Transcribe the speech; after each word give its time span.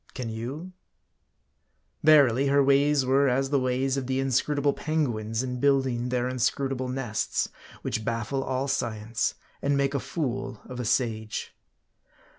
Can 0.15 0.29
you? 0.29 0.73
Verily, 2.01 2.47
her 2.47 2.63
ways 2.63 3.05
were 3.05 3.29
as 3.29 3.51
the 3.51 3.59
ways 3.59 3.97
of 3.97 4.07
the 4.07 4.19
inscrutable 4.19 4.73
penguins 4.73 5.43
in 5.43 5.59
building 5.59 6.09
their 6.09 6.27
inscrutable 6.27 6.87
nests, 6.89 7.49
which 7.83 8.03
baffle 8.03 8.43
all 8.43 8.67
science, 8.67 9.35
and 9.61 9.77
make 9.77 9.93
a 9.93 9.99
fool 9.99 10.59
of 10.65 10.79
a 10.79 10.85
sage. 10.85 11.55